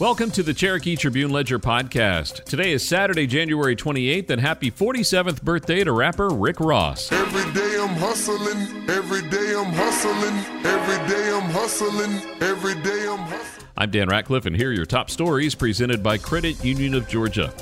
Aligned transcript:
Welcome 0.00 0.32
to 0.32 0.42
the 0.42 0.52
Cherokee 0.52 0.96
Tribune 0.96 1.30
Ledger 1.30 1.60
podcast. 1.60 2.42
Today 2.42 2.72
is 2.72 2.84
Saturday, 2.84 3.28
January 3.28 3.76
28th, 3.76 4.28
and 4.30 4.40
happy 4.40 4.68
47th 4.68 5.40
birthday 5.40 5.84
to 5.84 5.92
rapper 5.92 6.30
Rick 6.30 6.58
Ross. 6.58 7.12
Every 7.12 7.52
day 7.52 7.78
I'm 7.78 7.94
hustling, 7.94 8.90
every 8.90 9.22
day 9.30 9.54
I'm 9.56 9.72
hustling, 9.72 10.34
every 10.66 11.08
day 11.08 11.32
I'm 11.32 11.48
hustling, 11.48 12.42
every 12.42 12.74
day 12.82 13.06
I'm 13.08 13.20
hustling. 13.20 13.68
I'm 13.76 13.92
Dan 13.92 14.08
Ratcliffe, 14.08 14.46
and 14.46 14.56
here 14.56 14.70
are 14.70 14.72
your 14.72 14.84
top 14.84 15.10
stories 15.10 15.54
presented 15.54 16.02
by 16.02 16.18
Credit 16.18 16.64
Union 16.64 16.94
of 16.94 17.06
Georgia. 17.06 17.54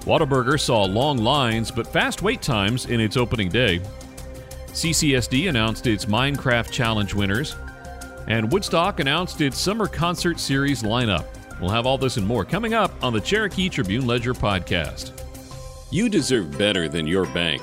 Whataburger 0.00 0.58
saw 0.58 0.82
long 0.82 1.18
lines 1.18 1.70
but 1.70 1.86
fast 1.86 2.20
wait 2.20 2.42
times 2.42 2.86
in 2.86 2.98
its 2.98 3.16
opening 3.16 3.48
day. 3.48 3.80
CCSD 4.72 5.48
announced 5.48 5.86
its 5.86 6.06
Minecraft 6.06 6.72
Challenge 6.72 7.14
winners. 7.14 7.54
And 8.26 8.50
Woodstock 8.50 9.00
announced 9.00 9.40
its 9.40 9.58
Summer 9.58 9.86
Concert 9.86 10.40
Series 10.40 10.82
lineup. 10.82 11.26
We'll 11.64 11.72
have 11.72 11.86
all 11.86 11.96
this 11.96 12.18
and 12.18 12.26
more 12.26 12.44
coming 12.44 12.74
up 12.74 12.92
on 13.02 13.14
the 13.14 13.22
Cherokee 13.22 13.70
Tribune 13.70 14.06
Ledger 14.06 14.34
podcast. 14.34 15.12
You 15.90 16.10
deserve 16.10 16.58
better 16.58 16.90
than 16.90 17.06
your 17.06 17.24
bank. 17.24 17.62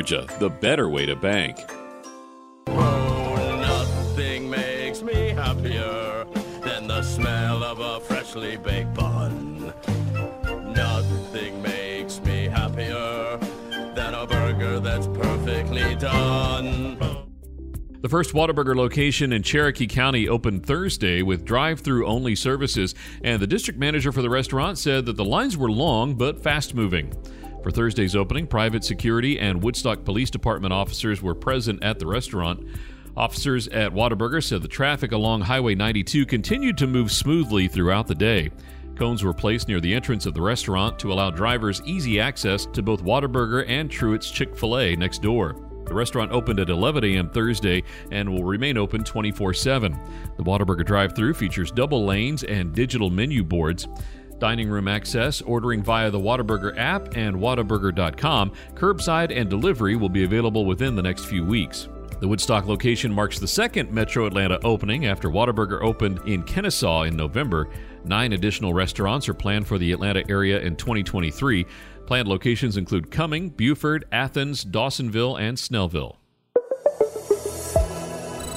Georgia, 0.00 0.26
the 0.38 0.48
better 0.48 0.88
way 0.88 1.04
to 1.04 1.14
bank. 1.14 1.58
Oh, 2.68 3.58
nothing 3.60 4.48
makes 4.48 5.02
me 5.02 5.28
happier 5.28 6.24
than 6.64 6.86
the 6.86 7.02
smell 7.02 7.62
of 7.62 7.80
a 7.80 8.00
freshly 8.00 8.56
baked 8.56 8.94
bun. 8.94 9.74
Nothing 10.72 11.60
makes 11.60 12.18
me 12.22 12.46
happier 12.46 13.38
than 13.94 14.14
a 14.14 14.26
burger 14.26 14.80
that's 14.80 15.06
perfectly 15.06 15.94
done. 15.96 16.96
The 18.00 18.08
first 18.08 18.32
Whataburger 18.32 18.74
location 18.74 19.34
in 19.34 19.42
Cherokee 19.42 19.86
County 19.86 20.26
opened 20.26 20.64
Thursday 20.64 21.20
with 21.20 21.44
drive 21.44 21.80
through 21.80 22.06
only 22.06 22.34
services, 22.34 22.94
and 23.22 23.42
the 23.42 23.46
district 23.46 23.78
manager 23.78 24.12
for 24.12 24.22
the 24.22 24.30
restaurant 24.30 24.78
said 24.78 25.04
that 25.04 25.18
the 25.18 25.24
lines 25.26 25.58
were 25.58 25.70
long 25.70 26.14
but 26.14 26.42
fast 26.42 26.74
moving. 26.74 27.12
For 27.62 27.70
Thursday's 27.70 28.16
opening, 28.16 28.46
private 28.46 28.84
security 28.84 29.38
and 29.38 29.62
Woodstock 29.62 30.04
Police 30.04 30.30
Department 30.30 30.72
officers 30.72 31.20
were 31.20 31.34
present 31.34 31.82
at 31.84 31.98
the 31.98 32.06
restaurant. 32.06 32.66
Officers 33.16 33.68
at 33.68 33.92
Whataburger 33.92 34.42
said 34.42 34.62
the 34.62 34.68
traffic 34.68 35.12
along 35.12 35.42
Highway 35.42 35.74
92 35.74 36.24
continued 36.24 36.78
to 36.78 36.86
move 36.86 37.12
smoothly 37.12 37.68
throughout 37.68 38.06
the 38.06 38.14
day. 38.14 38.50
Cones 38.96 39.22
were 39.22 39.34
placed 39.34 39.68
near 39.68 39.80
the 39.80 39.94
entrance 39.94 40.24
of 40.24 40.32
the 40.32 40.40
restaurant 40.40 40.98
to 41.00 41.12
allow 41.12 41.30
drivers 41.30 41.82
easy 41.84 42.18
access 42.18 42.64
to 42.66 42.82
both 42.82 43.02
Whataburger 43.02 43.64
and 43.68 43.90
Truett's 43.90 44.30
Chick 44.30 44.56
fil 44.56 44.78
A 44.78 44.96
next 44.96 45.20
door. 45.20 45.56
The 45.84 45.94
restaurant 45.94 46.30
opened 46.30 46.60
at 46.60 46.70
11 46.70 47.04
a.m. 47.04 47.30
Thursday 47.30 47.82
and 48.10 48.30
will 48.30 48.44
remain 48.44 48.78
open 48.78 49.02
24 49.02 49.52
7. 49.52 49.98
The 50.36 50.44
Whataburger 50.44 50.86
drive 50.86 51.16
through 51.16 51.34
features 51.34 51.72
double 51.72 52.06
lanes 52.06 52.44
and 52.44 52.72
digital 52.72 53.10
menu 53.10 53.42
boards 53.42 53.88
dining 54.40 54.68
room 54.68 54.88
access, 54.88 55.40
ordering 55.42 55.82
via 55.82 56.10
the 56.10 56.18
Whataburger 56.18 56.76
app 56.76 57.16
and 57.16 57.36
Whataburger.com. 57.36 58.52
Curbside 58.74 59.36
and 59.36 59.48
delivery 59.48 59.94
will 59.94 60.08
be 60.08 60.24
available 60.24 60.66
within 60.66 60.96
the 60.96 61.02
next 61.02 61.26
few 61.26 61.44
weeks. 61.44 61.88
The 62.20 62.28
Woodstock 62.28 62.66
location 62.66 63.10
marks 63.10 63.38
the 63.38 63.48
second 63.48 63.90
Metro 63.90 64.26
Atlanta 64.26 64.58
opening 64.62 65.06
after 65.06 65.30
Whataburger 65.30 65.82
opened 65.82 66.20
in 66.26 66.42
Kennesaw 66.42 67.04
in 67.04 67.16
November. 67.16 67.70
Nine 68.04 68.34
additional 68.34 68.74
restaurants 68.74 69.26
are 69.28 69.34
planned 69.34 69.66
for 69.66 69.78
the 69.78 69.92
Atlanta 69.92 70.22
area 70.28 70.60
in 70.60 70.76
2023. 70.76 71.64
Planned 72.06 72.28
locations 72.28 72.76
include 72.76 73.10
Cumming, 73.10 73.48
Buford, 73.50 74.04
Athens, 74.12 74.66
Dawsonville, 74.66 75.40
and 75.40 75.56
Snellville. 75.56 76.16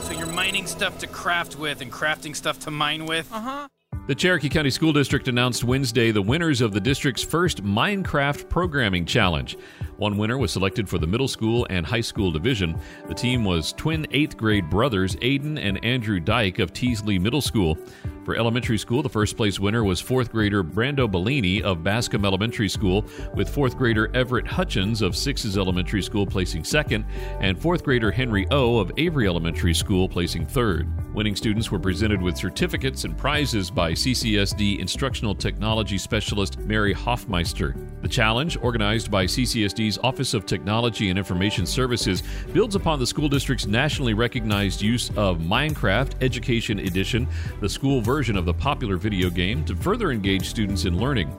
So 0.03 0.12
you're 0.12 0.28
mining 0.28 0.68
stuff 0.68 0.97
to 1.00 1.08
craft 1.08 1.58
with 1.58 1.79
and 1.79 1.91
crafting 1.91 2.35
stuff 2.35 2.59
to 2.59 2.72
mine 2.72 3.06
with? 3.06 3.31
Uh 3.31 3.40
huh. 3.40 3.68
The 4.06 4.14
Cherokee 4.16 4.50
County 4.50 4.69
School 4.69 4.91
District 4.91 5.30
announced 5.30 5.64
Wednesday 5.64 6.12
the 6.12 6.22
winners 6.22 6.59
of 6.59 6.74
the 6.74 6.81
district's 6.81 7.24
first 7.24 7.64
Minecraft 7.64 8.50
Programming 8.50 9.06
Challenge. 9.06 9.58
One 10.03 10.18
winner 10.18 10.38
was 10.38 10.52
selected 10.52 10.90
for 10.90 10.97
the 10.97 11.08
middle 11.08 11.30
school 11.30 11.66
and 11.69 11.86
high 11.86 12.02
school 12.02 12.30
division. 12.30 12.78
The 13.08 13.14
team 13.14 13.46
was 13.46 13.72
twin 13.72 14.06
eighth 14.12 14.36
grade 14.36 14.69
brothers 14.69 15.16
Aiden 15.16 15.58
and 15.58 15.81
Andrew 15.81 16.19
Dyke 16.19 16.59
of 16.59 16.74
Teasley 16.74 17.18
Middle 17.18 17.40
School. 17.40 17.78
For 18.25 18.36
elementary 18.36 18.78
school, 18.78 19.02
the 19.02 19.09
first 19.09 19.36
place 19.36 19.59
winner 19.59 19.84
was 19.84 20.00
fourth 20.00 20.31
grader 20.31 20.64
Brando 20.64 21.12
Bellini 21.12 21.62
of 21.62 21.80
Bascomb 21.80 22.25
Elementary 22.25 22.69
School, 22.69 23.06
with 23.34 23.50
fourth 23.50 23.78
grader 23.78 24.09
Everett 24.14 24.47
Hutchins 24.47 25.02
of 25.02 25.16
Sixes 25.16 25.58
Elementary 25.58 26.02
School 26.02 26.25
placing 26.25 26.64
second, 26.64 27.06
and 27.41 27.62
fourth 27.62 27.84
grader 27.84 28.12
Henry 28.12 28.47
O 28.52 28.78
of 28.78 28.91
Avery 28.97 29.28
Elementary 29.28 29.74
School 29.74 30.08
placing 30.08 30.46
third. 30.46 30.88
Winning 31.14 31.35
students 31.35 31.70
were 31.70 31.80
presented 31.80 32.22
with 32.22 32.38
certificates 32.38 33.03
and 33.03 33.18
prizes 33.18 33.70
by 33.70 33.91
CCSD 33.91 34.80
Instructional 34.80 35.35
Technology 35.35 35.97
Specialist 35.97 36.59
Mary 36.59 36.94
Hoffmeister. 36.94 37.75
The 38.02 38.08
challenge, 38.08 38.58
organized 38.62 39.12
by 39.12 39.25
CCSD's 39.25 39.93
Office 39.98 40.34
of 40.34 40.46
Technology 40.46 41.09
and 41.09 41.18
Information 41.18 41.66
Services, 41.66 42.24
builds 42.54 42.76
upon 42.76 43.00
the 43.00 43.08
school 43.08 43.28
district's 43.28 43.66
nationally 43.66 44.14
recognized 44.14 44.81
use 44.81 45.09
of 45.18 45.40
Minecraft 45.40 46.22
Education 46.22 46.80
Edition, 46.80 47.28
the 47.62 47.70
school 47.70 48.02
version 48.02 48.38
of 48.38 48.46
the 48.46 48.53
popular 48.53 48.98
video 48.98 49.30
game, 49.30 49.64
to 49.66 49.76
further 49.76 50.12
engage 50.12 50.48
students 50.48 50.86
in 50.86 51.00
learning. 51.00 51.32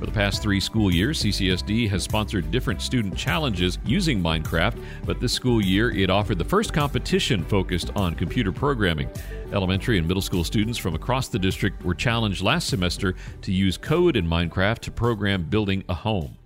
For 0.00 0.06
the 0.06 0.12
past 0.12 0.40
three 0.40 0.60
school 0.60 0.90
years, 0.90 1.22
CCSD 1.22 1.86
has 1.90 2.02
sponsored 2.02 2.50
different 2.50 2.80
student 2.80 3.14
challenges 3.14 3.78
using 3.84 4.18
Minecraft, 4.22 4.82
but 5.04 5.20
this 5.20 5.34
school 5.34 5.62
year 5.62 5.90
it 5.90 6.08
offered 6.08 6.38
the 6.38 6.44
first 6.44 6.72
competition 6.72 7.44
focused 7.44 7.90
on 7.94 8.14
computer 8.14 8.50
programming. 8.50 9.10
Elementary 9.52 9.98
and 9.98 10.08
middle 10.08 10.22
school 10.22 10.42
students 10.42 10.78
from 10.78 10.94
across 10.94 11.28
the 11.28 11.38
district 11.38 11.84
were 11.84 11.94
challenged 11.94 12.40
last 12.40 12.68
semester 12.68 13.14
to 13.42 13.52
use 13.52 13.76
code 13.76 14.16
in 14.16 14.26
Minecraft 14.26 14.78
to 14.78 14.90
program 14.90 15.42
building 15.42 15.84
a 15.90 15.94
home. 15.94 16.39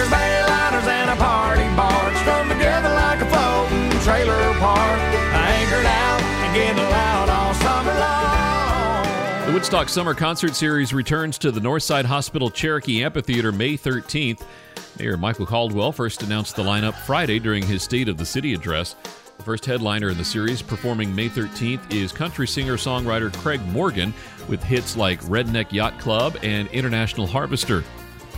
Bayliners, 0.00 0.86
and 0.88 1.10
a 1.10 1.16
party 1.16 1.64
barge 1.76 2.16
strung 2.16 2.48
together 2.48 2.88
like 2.88 3.20
a 3.20 3.26
floating 3.26 3.90
trailer 4.00 4.54
park. 4.58 4.98
Anchored 5.34 5.86
out 5.86 6.22
and 6.22 6.54
getting 6.54 6.82
loud 6.82 7.28
all 7.28 7.54
summer 7.54 7.98
long. 7.98 9.46
The 9.46 9.52
Woodstock 9.52 9.88
Summer 9.88 10.14
Concert 10.14 10.54
Series 10.54 10.94
returns 10.94 11.36
to 11.38 11.50
the 11.50 11.60
Northside 11.60 12.06
Hospital 12.06 12.50
Cherokee 12.50 13.04
Amphitheater 13.04 13.52
May 13.52 13.76
13th. 13.76 14.42
Mayor 14.98 15.16
Michael 15.16 15.46
Caldwell 15.46 15.92
first 15.92 16.22
announced 16.22 16.56
the 16.56 16.62
lineup 16.62 16.94
Friday 16.94 17.38
during 17.38 17.62
his 17.64 17.82
State 17.82 18.08
of 18.08 18.16
the 18.16 18.24
City 18.26 18.54
address. 18.54 18.94
The 19.36 19.42
first 19.42 19.66
headliner 19.66 20.10
in 20.10 20.18
the 20.18 20.24
series, 20.24 20.62
performing 20.62 21.14
May 21.14 21.28
13th, 21.28 21.92
is 21.92 22.12
country 22.12 22.46
singer 22.46 22.76
songwriter 22.76 23.32
Craig 23.38 23.60
Morgan 23.68 24.14
with 24.48 24.62
hits 24.62 24.96
like 24.96 25.20
Redneck 25.22 25.72
Yacht 25.72 25.98
Club 25.98 26.36
and 26.42 26.68
International 26.68 27.26
Harvester. 27.26 27.82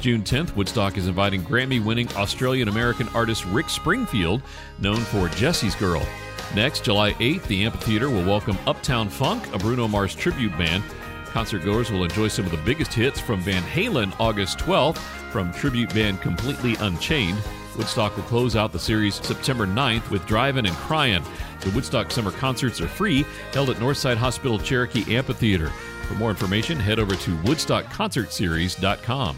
June 0.05 0.23
10th, 0.23 0.55
Woodstock 0.55 0.99
is 0.99 1.07
inviting 1.07 1.43
Grammy 1.43 1.83
winning 1.83 2.07
Australian 2.15 2.69
American 2.69 3.09
artist 3.15 3.47
Rick 3.47 3.71
Springfield, 3.71 4.43
known 4.79 4.99
for 4.99 5.31
Jesse's 5.31 5.75
Girl. 5.75 6.07
Next, 6.55 6.85
July 6.85 7.13
8th, 7.13 7.45
the 7.45 7.65
amphitheater 7.65 8.11
will 8.11 8.23
welcome 8.23 8.59
Uptown 8.67 9.09
Funk, 9.09 9.55
a 9.55 9.59
Bruno 9.59 9.89
Mars 9.89 10.15
tribute 10.15 10.53
band. 10.59 10.85
Concertgoers 11.29 11.91
will 11.91 12.05
enjoy 12.05 12.29
some 12.29 12.45
of 12.45 12.51
the 12.51 12.59
biggest 12.67 12.93
hits 12.93 13.19
from 13.19 13.41
Van 13.41 13.63
Halen 13.63 14.15
August 14.21 14.59
12th 14.59 14.99
from 15.33 15.51
tribute 15.55 15.95
band 15.95 16.21
Completely 16.21 16.77
Unchained. 16.81 17.39
Woodstock 17.79 18.15
will 18.15 18.25
close 18.25 18.57
out 18.57 18.73
the 18.73 18.79
series 18.79 19.15
September 19.15 19.67
9th 19.67 20.11
with 20.11 20.27
Drivin' 20.27 20.67
and 20.67 20.77
Cryin'. 20.77 21.25
The 21.61 21.71
Woodstock 21.71 22.11
summer 22.11 22.33
concerts 22.33 22.79
are 22.83 22.89
free, 22.89 23.25
held 23.55 23.71
at 23.71 23.77
Northside 23.77 24.19
Hospital 24.19 24.59
Cherokee 24.59 25.17
Amphitheater. 25.17 25.71
For 26.09 26.15
more 26.17 26.29
information, 26.29 26.79
head 26.79 26.99
over 26.99 27.17
to 27.17 27.31
woodstockconcertseries.com. 27.39 29.37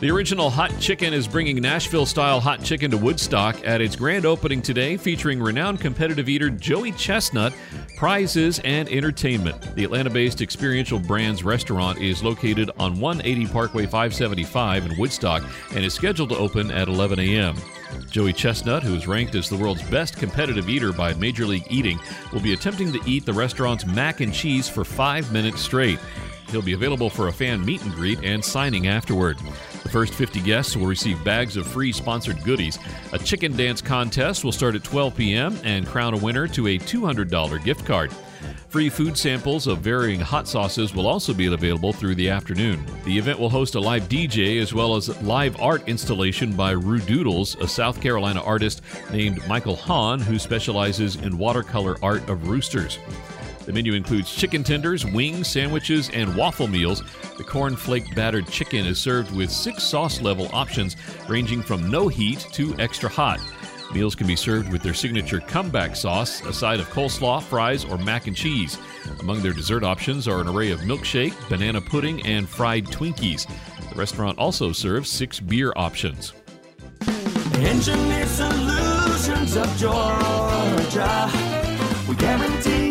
The 0.00 0.10
original 0.10 0.48
Hot 0.48 0.72
Chicken 0.80 1.12
is 1.12 1.28
bringing 1.28 1.60
Nashville 1.60 2.06
style 2.06 2.40
hot 2.40 2.62
chicken 2.64 2.90
to 2.90 2.96
Woodstock 2.96 3.56
at 3.66 3.82
its 3.82 3.94
grand 3.94 4.24
opening 4.24 4.62
today, 4.62 4.96
featuring 4.96 5.42
renowned 5.42 5.78
competitive 5.78 6.26
eater 6.26 6.48
Joey 6.48 6.92
Chestnut 6.92 7.52
prizes, 8.00 8.60
and 8.60 8.88
entertainment. 8.88 9.60
The 9.74 9.84
Atlanta 9.84 10.08
based 10.08 10.40
Experiential 10.40 10.98
Brands 10.98 11.44
restaurant 11.44 11.98
is 11.98 12.24
located 12.24 12.70
on 12.78 12.98
180 12.98 13.52
Parkway 13.52 13.84
575 13.84 14.86
in 14.86 14.98
Woodstock 14.98 15.42
and 15.74 15.84
is 15.84 15.92
scheduled 15.92 16.30
to 16.30 16.38
open 16.38 16.70
at 16.70 16.88
11 16.88 17.18
a.m. 17.18 17.56
Joey 18.10 18.32
Chestnut, 18.32 18.82
who 18.82 18.94
is 18.94 19.06
ranked 19.06 19.34
as 19.34 19.50
the 19.50 19.56
world's 19.56 19.82
best 19.90 20.16
competitive 20.16 20.70
eater 20.70 20.94
by 20.94 21.12
Major 21.12 21.44
League 21.44 21.66
Eating, 21.68 22.00
will 22.32 22.40
be 22.40 22.54
attempting 22.54 22.90
to 22.90 23.00
eat 23.04 23.26
the 23.26 23.34
restaurant's 23.34 23.84
mac 23.84 24.22
and 24.22 24.32
cheese 24.32 24.66
for 24.66 24.82
five 24.82 25.30
minutes 25.30 25.60
straight. 25.60 25.98
He'll 26.48 26.62
be 26.62 26.72
available 26.72 27.10
for 27.10 27.28
a 27.28 27.32
fan 27.32 27.62
meet 27.62 27.82
and 27.82 27.92
greet 27.92 28.24
and 28.24 28.42
signing 28.42 28.86
afterward. 28.86 29.36
The 29.90 29.94
first 29.94 30.14
50 30.14 30.42
guests 30.42 30.76
will 30.76 30.86
receive 30.86 31.24
bags 31.24 31.56
of 31.56 31.66
free 31.66 31.90
sponsored 31.90 32.44
goodies. 32.44 32.78
A 33.12 33.18
chicken 33.18 33.56
dance 33.56 33.82
contest 33.82 34.44
will 34.44 34.52
start 34.52 34.76
at 34.76 34.84
12 34.84 35.16
p.m. 35.16 35.58
and 35.64 35.84
crown 35.84 36.14
a 36.14 36.16
winner 36.16 36.46
to 36.46 36.68
a 36.68 36.78
$200 36.78 37.64
gift 37.64 37.84
card. 37.84 38.12
Free 38.68 38.88
food 38.88 39.18
samples 39.18 39.66
of 39.66 39.78
varying 39.78 40.20
hot 40.20 40.46
sauces 40.46 40.94
will 40.94 41.08
also 41.08 41.34
be 41.34 41.46
available 41.46 41.92
through 41.92 42.14
the 42.14 42.30
afternoon. 42.30 42.86
The 43.04 43.18
event 43.18 43.40
will 43.40 43.50
host 43.50 43.74
a 43.74 43.80
live 43.80 44.04
DJ 44.04 44.62
as 44.62 44.72
well 44.72 44.94
as 44.94 45.20
live 45.22 45.60
art 45.60 45.88
installation 45.88 46.52
by 46.52 46.70
Rue 46.70 47.00
Doodles, 47.00 47.56
a 47.56 47.66
South 47.66 48.00
Carolina 48.00 48.40
artist 48.44 48.82
named 49.10 49.44
Michael 49.48 49.74
Hahn 49.74 50.20
who 50.20 50.38
specializes 50.38 51.16
in 51.16 51.36
watercolor 51.36 51.96
art 52.00 52.28
of 52.28 52.46
roosters. 52.46 53.00
The 53.70 53.74
menu 53.74 53.92
includes 53.92 54.34
chicken 54.34 54.64
tenders, 54.64 55.06
wings, 55.06 55.46
sandwiches, 55.46 56.10
and 56.10 56.34
waffle 56.34 56.66
meals. 56.66 57.04
The 57.36 57.44
cornflake 57.44 58.16
battered 58.16 58.48
chicken 58.48 58.84
is 58.84 58.98
served 58.98 59.32
with 59.32 59.48
six 59.48 59.84
sauce 59.84 60.20
level 60.20 60.50
options 60.52 60.96
ranging 61.28 61.62
from 61.62 61.88
no 61.88 62.08
heat 62.08 62.44
to 62.54 62.74
extra 62.80 63.08
hot. 63.08 63.38
Meals 63.94 64.16
can 64.16 64.26
be 64.26 64.34
served 64.34 64.72
with 64.72 64.82
their 64.82 64.92
signature 64.92 65.38
comeback 65.38 65.94
sauce, 65.94 66.44
a 66.46 66.52
side 66.52 66.80
of 66.80 66.88
coleslaw, 66.88 67.40
fries, 67.40 67.84
or 67.84 67.96
mac 67.96 68.26
and 68.26 68.34
cheese. 68.34 68.76
Among 69.20 69.40
their 69.40 69.52
dessert 69.52 69.84
options 69.84 70.26
are 70.26 70.40
an 70.40 70.48
array 70.48 70.72
of 70.72 70.80
milkshake, 70.80 71.36
banana 71.48 71.80
pudding, 71.80 72.26
and 72.26 72.48
fried 72.48 72.86
Twinkies. 72.86 73.46
The 73.88 73.94
restaurant 73.94 74.36
also 74.36 74.72
serves 74.72 75.08
six 75.08 75.38
beer 75.38 75.72
options. 75.76 76.32
Engineered 77.54 78.26
solutions 78.26 79.56
of 79.56 79.76
Georgia. 79.76 81.30
We 82.08 82.16
guarantee 82.16 82.89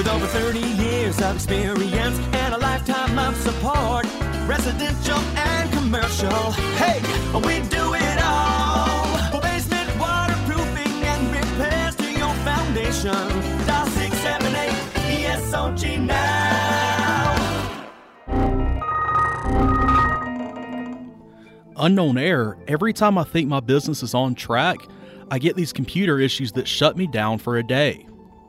With 0.00 0.08
over 0.08 0.26
30 0.28 0.60
years 0.60 1.20
of 1.20 1.34
experience 1.34 2.18
and 2.32 2.54
a 2.54 2.56
lifetime 2.56 3.18
of 3.18 3.36
support, 3.36 4.06
residential 4.46 5.18
and 5.36 5.70
commercial. 5.74 6.52
Hey, 6.80 7.02
we 7.34 7.60
do 7.68 7.92
it 7.92 8.18
all. 8.24 9.42
Basement 9.42 9.90
waterproofing 10.00 11.04
and 11.04 11.30
repairs 11.30 11.96
to 11.96 12.10
your 12.12 12.32
foundation. 12.46 13.12
Dial 13.66 13.86
678 13.88 14.72
ESOG 15.26 16.00
now. 16.06 17.36
Unknown 21.76 22.16
error. 22.16 22.56
Every 22.66 22.94
time 22.94 23.18
I 23.18 23.24
think 23.24 23.50
my 23.50 23.60
business 23.60 24.02
is 24.02 24.14
on 24.14 24.34
track, 24.34 24.78
I 25.30 25.38
get 25.38 25.56
these 25.56 25.74
computer 25.74 26.18
issues 26.18 26.52
that 26.52 26.66
shut 26.66 26.96
me 26.96 27.06
down 27.06 27.36
for 27.36 27.58
a 27.58 27.62
day. 27.62 28.06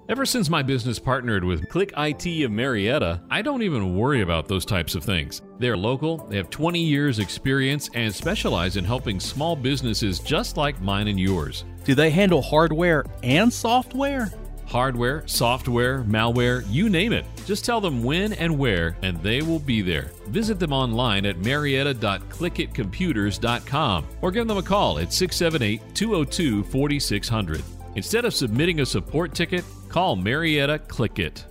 Ever 0.09 0.25
since 0.25 0.49
my 0.49 0.63
business 0.63 0.97
partnered 0.99 1.43
with 1.43 1.69
Click 1.69 1.93
IT 1.95 2.25
of 2.43 2.49
Marietta, 2.51 3.21
I 3.29 3.43
don't 3.43 3.61
even 3.61 3.95
worry 3.95 4.21
about 4.21 4.47
those 4.47 4.65
types 4.65 4.95
of 4.95 5.03
things. 5.03 5.43
They're 5.59 5.77
local, 5.77 6.25
they 6.27 6.37
have 6.37 6.49
20 6.49 6.81
years 6.81 7.19
experience 7.19 7.87
and 7.93 8.11
specialize 8.13 8.77
in 8.77 8.83
helping 8.83 9.19
small 9.19 9.55
businesses 9.55 10.17
just 10.19 10.57
like 10.57 10.81
mine 10.81 11.07
and 11.07 11.19
yours. 11.19 11.65
Do 11.85 11.93
they 11.93 12.09
handle 12.09 12.41
hardware 12.41 13.05
and 13.21 13.53
software? 13.53 14.31
Hardware, 14.65 15.21
software, 15.27 16.01
malware, 16.03 16.65
you 16.69 16.89
name 16.89 17.13
it. 17.13 17.25
Just 17.45 17.63
tell 17.63 17.79
them 17.79 18.03
when 18.03 18.33
and 18.33 18.57
where, 18.57 18.97
and 19.03 19.21
they 19.21 19.43
will 19.43 19.59
be 19.59 19.81
there. 19.81 20.09
Visit 20.27 20.59
them 20.59 20.73
online 20.73 21.27
at 21.27 21.37
marietta.clickitcomputers.com 21.37 24.07
or 24.21 24.31
give 24.31 24.47
them 24.47 24.57
a 24.57 24.63
call 24.63 24.99
at 24.99 25.13
678 25.13 25.93
202 25.93 26.63
4600. 26.63 27.61
Instead 27.95 28.25
of 28.25 28.33
submitting 28.33 28.79
a 28.79 28.85
support 28.85 29.35
ticket, 29.35 29.63
call 29.91 30.15
Marietta 30.15 30.79
Click 30.79 31.19
It. 31.19 31.45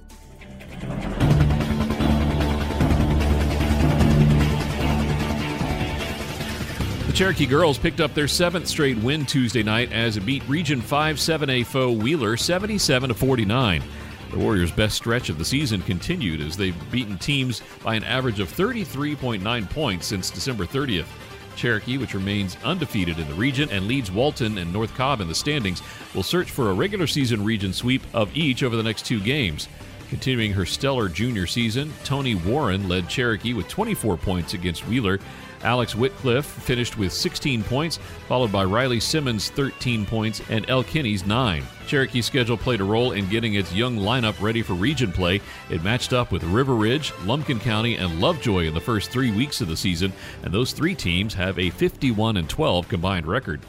The 7.06 7.12
Cherokee 7.12 7.44
girls 7.44 7.76
picked 7.76 8.00
up 8.00 8.14
their 8.14 8.26
seventh 8.26 8.66
straight 8.66 8.96
win 8.96 9.26
Tuesday 9.26 9.62
night 9.62 9.92
as 9.92 10.16
it 10.16 10.24
beat 10.24 10.42
Region 10.48 10.80
5 10.80 11.16
7A 11.16 11.66
foe 11.66 11.92
Wheeler 11.92 12.38
77 12.38 13.08
to 13.10 13.14
49. 13.14 13.82
The 14.30 14.38
Warriors' 14.38 14.72
best 14.72 14.96
stretch 14.96 15.28
of 15.28 15.36
the 15.36 15.44
season 15.44 15.82
continued 15.82 16.40
as 16.40 16.56
they've 16.56 16.90
beaten 16.90 17.18
teams 17.18 17.60
by 17.84 17.94
an 17.94 18.04
average 18.04 18.40
of 18.40 18.50
33.9 18.50 19.68
points 19.68 20.06
since 20.06 20.30
December 20.30 20.64
30th. 20.64 21.08
Cherokee, 21.56 21.98
which 21.98 22.14
remains 22.14 22.56
undefeated 22.64 23.18
in 23.18 23.28
the 23.28 23.34
region 23.34 23.68
and 23.70 23.86
leads 23.86 24.10
Walton 24.10 24.58
and 24.58 24.72
North 24.72 24.94
Cobb 24.94 25.20
in 25.20 25.28
the 25.28 25.34
standings, 25.34 25.82
will 26.14 26.22
search 26.22 26.50
for 26.50 26.70
a 26.70 26.74
regular 26.74 27.06
season 27.06 27.44
region 27.44 27.72
sweep 27.72 28.02
of 28.12 28.36
each 28.36 28.62
over 28.62 28.76
the 28.76 28.82
next 28.82 29.06
two 29.06 29.20
games. 29.20 29.68
Continuing 30.10 30.52
her 30.52 30.66
stellar 30.66 31.08
junior 31.08 31.46
season, 31.46 31.92
Tony 32.02 32.34
Warren 32.34 32.88
led 32.88 33.08
Cherokee 33.08 33.54
with 33.54 33.68
24 33.68 34.16
points 34.16 34.54
against 34.54 34.86
Wheeler. 34.88 35.20
Alex 35.62 35.94
Whitcliffe 35.94 36.46
finished 36.46 36.98
with 36.98 37.12
16 37.12 37.62
points, 37.62 38.00
followed 38.26 38.50
by 38.50 38.64
Riley 38.64 38.98
Simmons' 38.98 39.50
13 39.50 40.04
points 40.04 40.42
and 40.50 40.68
El 40.68 40.82
Kinney's 40.82 41.24
9. 41.24 41.62
Cherokee's 41.86 42.26
schedule 42.26 42.56
played 42.56 42.80
a 42.80 42.84
role 42.84 43.12
in 43.12 43.28
getting 43.28 43.54
its 43.54 43.72
young 43.72 43.98
lineup 43.98 44.40
ready 44.42 44.62
for 44.62 44.72
region 44.72 45.12
play. 45.12 45.40
It 45.70 45.84
matched 45.84 46.12
up 46.12 46.32
with 46.32 46.42
River 46.42 46.74
Ridge, 46.74 47.12
Lumpkin 47.24 47.60
County, 47.60 47.94
and 47.94 48.20
Lovejoy 48.20 48.66
in 48.66 48.74
the 48.74 48.80
first 48.80 49.12
three 49.12 49.30
weeks 49.30 49.60
of 49.60 49.68
the 49.68 49.76
season, 49.76 50.12
and 50.42 50.52
those 50.52 50.72
three 50.72 50.96
teams 50.96 51.34
have 51.34 51.56
a 51.56 51.70
51 51.70 52.36
and 52.36 52.48
12 52.48 52.88
combined 52.88 53.26
record. 53.26 53.60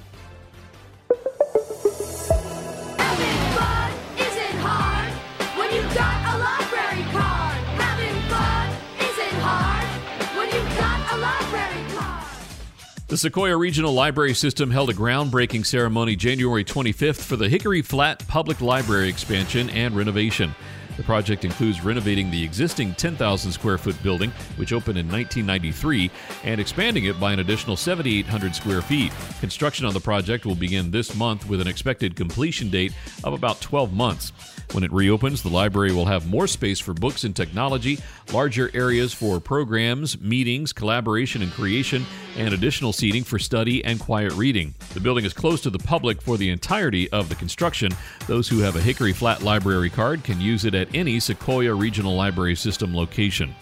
The 13.12 13.18
Sequoyah 13.18 13.60
Regional 13.60 13.92
Library 13.94 14.34
System 14.34 14.72
held 14.72 14.90
a 14.90 14.94
groundbreaking 14.94 15.66
ceremony 15.66 16.16
January 16.16 16.64
25th 16.64 17.22
for 17.22 17.36
the 17.36 17.50
Hickory 17.50 17.82
Flat 17.82 18.26
Public 18.26 18.62
Library 18.62 19.10
expansion 19.10 19.70
and 19.70 19.98
renovation. 19.98 20.56
The 21.02 21.08
project 21.08 21.46
includes 21.46 21.84
renovating 21.84 22.30
the 22.30 22.44
existing 22.44 22.94
10,000 22.94 23.52
square 23.52 23.80
foot 23.80 24.02
building, 24.04 24.30
which 24.58 24.72
opened 24.72 25.00
in 25.00 25.08
1993, 25.08 26.12
and 26.44 26.62
expanding 26.62 27.06
it 27.06 27.20
by 27.20 27.34
an 27.34 27.40
additional 27.40 27.76
7,800 27.76 28.54
square 28.54 28.84
feet. 28.84 29.12
Construction 29.40 29.88
on 29.88 29.96
the 29.96 30.00
project 30.00 30.46
will 30.46 30.54
begin 30.54 30.92
this 30.92 31.16
month 31.16 31.50
with 31.50 31.60
an 31.60 31.68
expected 31.68 32.16
completion 32.16 32.70
date 32.70 32.94
of 33.24 33.34
about 33.34 33.60
12 33.62 33.92
months. 33.92 34.32
When 34.74 34.84
it 34.86 34.94
reopens, 34.94 35.42
the 35.42 35.50
library 35.50 35.92
will 35.92 36.06
have 36.06 36.30
more 36.30 36.48
space 36.48 36.80
for 36.80 36.94
books 36.94 37.26
and 37.26 37.36
technology, 37.36 38.00
larger 38.32 38.72
areas 38.74 39.12
for 39.12 39.42
programs, 39.42 40.22
meetings, 40.22 40.72
collaboration 40.72 41.42
and 41.42 41.52
creation, 41.52 42.06
and 42.38 42.54
additional 42.54 42.94
seating 42.94 43.26
for 43.26 43.38
study 43.38 43.84
and 43.84 44.00
quiet 44.00 44.32
reading. 44.34 44.74
The 44.94 45.02
building 45.02 45.26
is 45.26 45.34
closed 45.34 45.64
to 45.64 45.70
the 45.70 45.80
public 45.80 46.22
for 46.22 46.38
the 46.38 46.50
entirety 46.50 47.12
of 47.12 47.28
the 47.28 47.36
construction. 47.36 47.92
Those 48.28 48.48
who 48.48 48.60
have 48.60 48.78
a 48.78 48.82
Hickory 48.82 49.12
Flat 49.12 49.42
Library 49.42 49.90
card 49.90 50.24
can 50.24 50.40
use 50.40 50.64
it 50.64 50.74
at 50.74 50.91
any 50.94 51.18
Sequoyah 51.18 51.80
Regional 51.80 52.16
Library 52.16 52.56
System 52.56 52.96
location. 52.96 53.56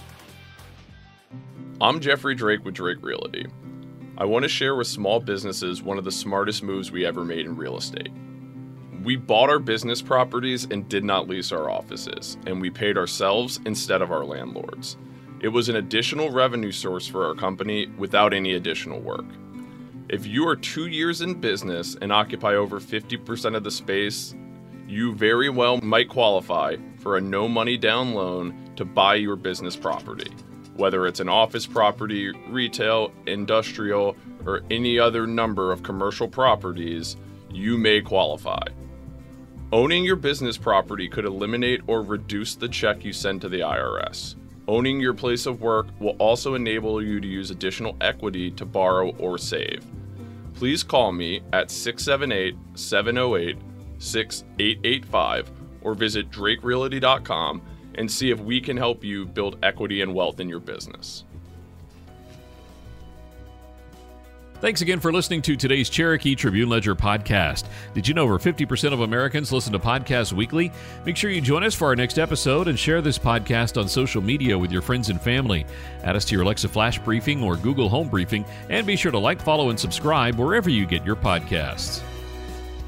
I'm 1.81 1.99
Jeffrey 1.99 2.35
Drake 2.35 2.65
with 2.65 2.73
Drake 2.73 2.97
Realty. 3.01 3.45
I 4.17 4.25
want 4.25 4.43
to 4.43 4.49
share 4.49 4.75
with 4.75 4.87
small 4.87 5.19
businesses 5.19 5.81
one 5.81 5.97
of 5.97 6.03
the 6.03 6.11
smartest 6.11 6.63
moves 6.63 6.91
we 6.91 7.05
ever 7.05 7.23
made 7.23 7.45
in 7.45 7.55
real 7.55 7.77
estate. 7.77 8.11
We 9.03 9.15
bought 9.15 9.49
our 9.49 9.59
business 9.59 10.01
properties 10.01 10.65
and 10.65 10.89
did 10.89 11.03
not 11.03 11.29
lease 11.29 11.51
our 11.51 11.69
offices, 11.69 12.37
and 12.45 12.59
we 12.59 12.69
paid 12.69 12.97
ourselves 12.97 13.59
instead 13.65 14.01
of 14.01 14.11
our 14.11 14.25
landlords. 14.25 14.97
It 15.39 15.47
was 15.47 15.69
an 15.69 15.77
additional 15.77 16.31
revenue 16.31 16.71
source 16.71 17.07
for 17.07 17.25
our 17.25 17.35
company 17.35 17.87
without 17.97 18.33
any 18.33 18.55
additional 18.55 18.99
work. 18.99 19.25
If 20.09 20.25
you 20.25 20.45
are 20.47 20.55
two 20.55 20.87
years 20.87 21.21
in 21.21 21.39
business 21.39 21.95
and 22.01 22.11
occupy 22.11 22.55
over 22.55 22.79
50% 22.79 23.55
of 23.55 23.63
the 23.63 23.71
space, 23.71 24.35
you 24.85 25.13
very 25.13 25.49
well 25.49 25.77
might 25.77 26.09
qualify 26.09 26.75
for 26.99 27.17
a 27.17 27.21
no 27.21 27.47
money 27.47 27.77
down 27.77 28.13
loan 28.13 28.71
to 28.75 28.85
buy 28.85 29.15
your 29.15 29.35
business 29.35 29.75
property. 29.75 30.31
Whether 30.75 31.07
it's 31.07 31.19
an 31.19 31.29
office 31.29 31.65
property, 31.65 32.31
retail, 32.47 33.11
industrial, 33.25 34.15
or 34.45 34.61
any 34.69 34.97
other 34.97 35.27
number 35.27 35.71
of 35.71 35.83
commercial 35.83 36.27
properties, 36.27 37.17
you 37.51 37.77
may 37.77 38.01
qualify. 38.01 38.63
Owning 39.71 40.03
your 40.03 40.15
business 40.15 40.57
property 40.57 41.07
could 41.07 41.25
eliminate 41.25 41.81
or 41.87 42.01
reduce 42.01 42.55
the 42.55 42.67
check 42.67 43.03
you 43.03 43.13
send 43.13 43.41
to 43.41 43.49
the 43.49 43.59
IRS. 43.59 44.35
Owning 44.67 44.99
your 44.99 45.13
place 45.13 45.45
of 45.45 45.61
work 45.61 45.87
will 45.99 46.15
also 46.19 46.55
enable 46.55 47.03
you 47.03 47.19
to 47.19 47.27
use 47.27 47.51
additional 47.51 47.97
equity 48.01 48.51
to 48.51 48.65
borrow 48.65 49.09
or 49.17 49.37
save. 49.37 49.83
Please 50.55 50.83
call 50.83 51.11
me 51.11 51.41
at 51.53 51.71
678 51.71 52.55
708 52.75 53.57
6885 53.99 55.58
or 55.81 55.93
visit 55.93 56.29
drakerealty.com 56.31 57.61
and 57.95 58.09
see 58.09 58.31
if 58.31 58.39
we 58.39 58.61
can 58.61 58.77
help 58.77 59.03
you 59.03 59.25
build 59.25 59.57
equity 59.63 60.01
and 60.01 60.13
wealth 60.13 60.39
in 60.39 60.49
your 60.49 60.59
business. 60.59 61.23
Thanks 64.61 64.81
again 64.81 64.99
for 64.99 65.13
listening 65.13 65.41
to 65.43 65.55
today's 65.55 65.89
Cherokee 65.89 66.35
Tribune 66.35 66.67
Ledger 66.67 66.93
podcast. 66.93 67.63
Did 67.93 68.05
you 68.09 68.13
know 68.13 68.23
over 68.23 68.37
50% 68.37 68.91
of 68.91 68.99
Americans 68.99 69.53
listen 69.53 69.71
to 69.71 69.79
podcasts 69.79 70.33
weekly? 70.33 70.69
Make 71.05 71.15
sure 71.15 71.31
you 71.31 71.39
join 71.39 71.63
us 71.63 71.73
for 71.73 71.85
our 71.85 71.95
next 71.95 72.19
episode 72.19 72.67
and 72.67 72.77
share 72.77 73.01
this 73.01 73.17
podcast 73.17 73.79
on 73.79 73.87
social 73.87 74.21
media 74.21 74.57
with 74.57 74.69
your 74.69 74.81
friends 74.81 75.09
and 75.09 75.21
family. 75.21 75.65
Add 76.03 76.17
us 76.17 76.25
to 76.25 76.35
your 76.35 76.43
Alexa 76.43 76.67
Flash 76.67 76.99
Briefing 76.99 77.41
or 77.41 77.55
Google 77.55 77.87
Home 77.87 78.09
Briefing, 78.09 78.43
and 78.69 78.85
be 78.85 78.97
sure 78.97 79.13
to 79.13 79.19
like, 79.19 79.41
follow, 79.41 79.69
and 79.69 79.79
subscribe 79.79 80.35
wherever 80.35 80.69
you 80.69 80.85
get 80.85 81.05
your 81.05 81.15
podcasts. 81.15 82.03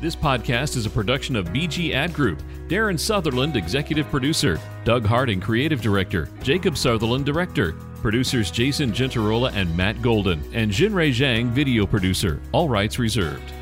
This 0.01 0.15
podcast 0.15 0.77
is 0.77 0.88
a 0.88 0.89
production 0.89 1.36
of 1.36 1.50
BG 1.50 1.93
Ad 1.93 2.12
Group. 2.12 2.41
Darren 2.67 3.00
Sutherland, 3.00 3.55
executive 3.55 4.10
producer. 4.10 4.60
Doug 4.84 5.05
Harding, 5.05 5.39
creative 5.39 5.79
director. 5.79 6.27
Jacob 6.41 6.75
Sutherland, 6.75 7.24
director. 7.24 7.74
Producers 8.01 8.50
Jason 8.50 8.91
Gentarola 8.91 9.53
and 9.53 9.77
Matt 9.77 10.01
Golden. 10.01 10.41
And 10.53 10.72
Jinrei 10.72 11.12
Zhang, 11.12 11.50
video 11.50 11.86
producer. 11.86 12.41
All 12.51 12.67
rights 12.67 12.98
reserved. 12.98 13.53